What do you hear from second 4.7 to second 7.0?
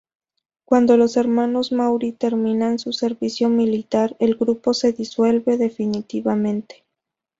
se disuelve definitivamente.